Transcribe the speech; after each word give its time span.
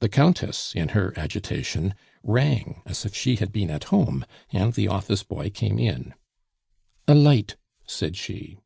The 0.00 0.10
Countess 0.10 0.74
in 0.76 0.90
her 0.90 1.14
agitation 1.18 1.94
rang 2.22 2.82
as 2.84 3.06
if 3.06 3.14
she 3.14 3.36
had 3.36 3.52
been 3.52 3.70
at 3.70 3.84
home, 3.84 4.26
and 4.50 4.74
the 4.74 4.86
office 4.88 5.22
boy 5.22 5.48
came 5.48 5.78
in. 5.78 6.12
"A 7.08 7.14
light," 7.14 7.56
said 7.86 8.18
she. 8.18 8.58